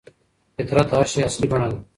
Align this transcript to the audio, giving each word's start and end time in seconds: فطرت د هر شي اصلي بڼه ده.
فطرت 0.57 0.87
د 0.89 0.93
هر 0.99 1.07
شي 1.11 1.19
اصلي 1.29 1.47
بڼه 1.51 1.67
ده. 1.71 1.77